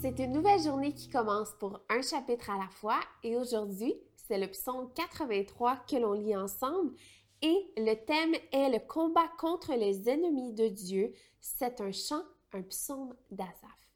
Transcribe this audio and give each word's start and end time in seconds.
C'est 0.00 0.18
une 0.18 0.32
nouvelle 0.32 0.62
journée 0.62 0.94
qui 0.94 1.10
commence 1.10 1.50
pour 1.58 1.78
un 1.90 2.00
chapitre 2.00 2.48
à 2.48 2.56
la 2.56 2.68
fois 2.68 3.00
et 3.22 3.36
aujourd'hui, 3.36 3.94
c'est 4.16 4.38
le 4.38 4.46
psaume 4.46 4.90
83 4.94 5.76
que 5.86 5.96
l'on 5.96 6.14
lit 6.14 6.34
ensemble 6.34 6.94
et 7.42 7.70
le 7.76 7.94
thème 8.06 8.34
est 8.50 8.70
le 8.70 8.78
combat 8.78 9.28
contre 9.38 9.74
les 9.74 10.08
ennemis 10.08 10.54
de 10.54 10.68
Dieu. 10.68 11.12
C'est 11.42 11.82
un 11.82 11.92
chant, 11.92 12.22
un 12.54 12.62
psaume 12.62 13.14
d'Azaph. 13.30 13.92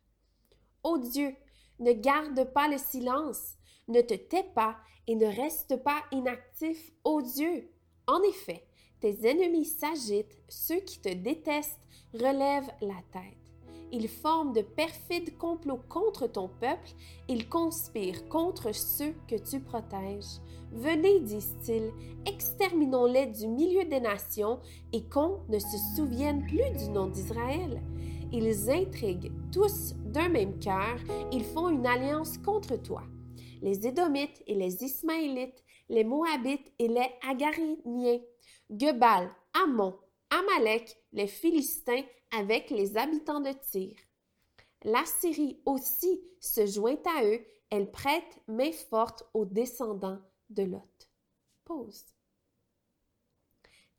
Ô 0.83 0.98
Dieu, 0.98 1.34
ne 1.78 1.92
garde 1.92 2.52
pas 2.52 2.69
le 2.69 2.77
silence, 2.77 3.55
ne 3.89 4.02
te 4.02 4.12
tais 4.12 4.45
pas 4.55 4.77
et 5.06 5.14
ne 5.14 5.27
reste 5.27 5.83
pas 5.83 6.02
inactif, 6.12 6.92
ô 7.05 7.23
Dieu. 7.23 7.70
En 8.06 8.23
effet, 8.25 8.66
tes 9.00 9.27
ennemis 9.27 9.64
s'agitent, 9.64 10.36
ceux 10.50 10.80
qui 10.80 11.00
te 11.00 11.14
détestent 11.14 11.80
relèvent 12.12 12.73
la 12.83 13.00
tête. 13.11 13.44
Ils 13.97 14.09
forment 14.09 14.53
de 14.53 14.62
perfides 14.62 15.39
complots 15.39 15.80
contre 15.89 16.27
ton 16.27 16.48
peuple, 16.48 16.91
ils 17.29 17.48
conspirent 17.48 18.29
contre 18.29 18.75
ceux 18.75 19.15
que 19.29 19.37
tu 19.37 19.61
protèges. 19.61 20.41
Venez, 20.73 21.20
disent-ils, 21.20 21.92
exterminons-les 22.27 23.27
du 23.27 23.47
milieu 23.47 23.84
des 23.84 24.01
nations 24.01 24.59
et 24.92 25.05
qu'on 25.05 25.39
ne 25.48 25.61
se 25.61 25.77
souvienne 25.95 26.45
plus 26.45 26.77
du 26.77 26.91
nom 26.91 27.06
d'Israël. 27.06 27.81
Ils 28.33 28.69
intriguent 28.69 29.31
tous 29.53 29.95
d'un 30.06 30.29
même 30.29 30.58
cœur, 30.58 30.97
ils 31.31 31.45
font 31.45 31.69
une 31.69 31.86
alliance 31.86 32.36
contre 32.39 32.75
toi. 32.83 33.03
Les 33.62 33.86
Édomites 33.86 34.42
et 34.48 34.56
les 34.56 34.83
Ismaélites, 34.83 35.62
les 35.89 36.03
Moabites 36.03 36.73
et 36.81 36.89
les 36.89 37.11
Agariniens, 37.31 38.19
Gebal, 38.77 39.31
Ammon, 39.62 39.95
Amalek, 40.34 40.96
les 41.12 41.28
Philistins 41.28 42.02
avec 42.36 42.70
les 42.70 42.96
habitants 42.96 43.40
de 43.40 43.52
Tyr. 43.52 43.94
La 44.82 45.04
Syrie 45.04 45.60
aussi 45.64 46.20
se 46.40 46.66
joint 46.66 47.00
à 47.04 47.24
eux, 47.24 47.40
elle 47.70 47.90
prête 47.92 48.40
main 48.48 48.72
forte 48.90 49.22
aux 49.32 49.44
descendants 49.44 50.20
de 50.50 50.64
Lot. 50.64 51.08
Pause. 51.64 52.05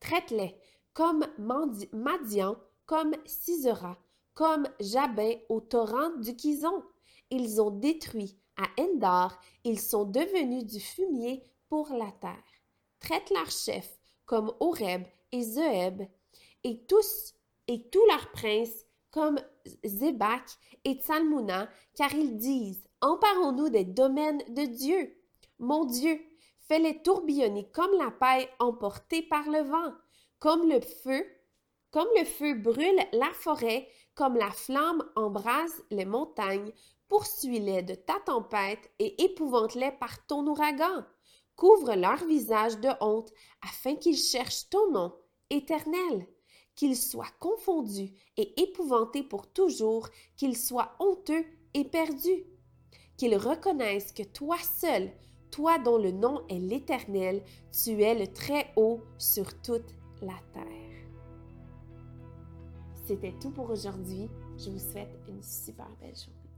Traite-les 0.02 0.56
comme 0.91 1.25
Madian, 1.38 2.58
comme 2.86 3.16
Sisera, 3.25 3.97
comme 4.33 4.67
Jabin 4.81 5.36
au 5.47 5.61
torrent 5.61 6.17
du 6.17 6.36
Kizon. 6.36 6.83
Ils 7.30 7.61
ont 7.61 7.72
détruit 7.72 8.38
à 8.58 8.81
Endar, 8.81 9.39
ils 9.63 9.80
sont 9.80 10.03
devenus 10.03 10.66
du 10.66 10.81
fumier 10.81 11.44
pour 11.69 11.94
la 11.94 12.11
terre. 12.19 12.44
Traite 13.00 13.30
leurs 13.30 13.52
chefs 13.52 13.97
comme 14.25 14.53
Oreb 14.59 15.03
et 15.31 15.41
Zeb, 15.41 16.03
et 16.66 16.84
tous 16.88 17.36
et 17.68 17.88
tous 17.90 18.06
leurs 18.08 18.32
princes 18.32 18.86
comme 19.12 19.40
Zébak 19.86 20.44
et 20.84 20.96
Tsalmuna, 20.96 21.70
car 21.96 22.14
ils 22.14 22.38
disent 22.38 22.84
Emparons-nous 23.02 23.70
des 23.70 23.86
domaines 23.86 24.42
de 24.50 24.66
Dieu. 24.66 25.16
Mon 25.60 25.86
Dieu, 25.86 26.20
fais-les 26.68 27.04
tourbillonner 27.04 27.70
comme 27.72 27.94
la 27.98 28.10
paille 28.10 28.50
emportée 28.60 29.22
par 29.22 29.48
le 29.48 29.60
vent, 29.60 29.94
comme 30.40 30.68
le 30.68 30.82
feu, 30.82 31.26
comme 31.92 32.08
le 32.18 32.25
feu 32.25 32.56
brûle 32.56 33.00
la 33.14 33.31
forêt, 33.31 33.88
comme 34.16 34.36
la 34.36 34.50
flamme 34.50 35.04
embrase 35.16 35.84
les 35.92 36.06
montagnes, 36.06 36.72
poursuis-les 37.08 37.84
de 37.84 37.94
ta 37.94 38.20
tempête 38.25 38.92
et 38.98 39.24
épouvante-les 39.24 39.92
par 39.92 40.25
ton 40.25 40.48
ouragan. 40.48 41.06
Couvre 41.56 41.94
leur 41.94 42.25
visage 42.25 42.80
de 42.80 42.90
honte, 43.02 43.31
afin 43.62 43.96
qu'ils 43.96 44.18
cherchent 44.18 44.68
ton 44.70 44.92
nom, 44.92 45.16
éternel. 45.50 46.28
Qu'ils 46.75 46.97
soient 46.97 47.31
confondus 47.40 48.12
et 48.38 48.62
épouvantés 48.62 49.24
pour 49.24 49.47
toujours, 49.47 50.09
qu'ils 50.36 50.58
soient 50.58 50.96
honteux 51.00 51.46
et 51.74 51.86
perdus. 51.86 52.44
Qu'ils 53.18 53.38
reconnaissent 53.38 54.12
que 54.12 54.24
toi 54.24 54.58
seul, 54.58 55.12
toi 55.52 55.80
dont 55.80 55.97
le 55.97 56.12
nom 56.12 56.46
est 56.50 56.59
l'Éternel, 56.59 57.41
tu 57.72 58.02
es 58.02 58.13
le 58.13 58.28
Très-Haut 58.28 59.02
sur 59.18 59.62
toute 59.62 59.96
la 60.22 60.36
terre. 60.53 60.66
C'était 63.06 63.36
tout 63.40 63.52
pour 63.52 63.69
aujourd'hui. 63.69 64.30
Je 64.57 64.69
vous 64.69 64.80
souhaite 64.80 65.18
une 65.28 65.44
super 65.44 65.88
belle 66.02 66.16
journée. 66.16 66.55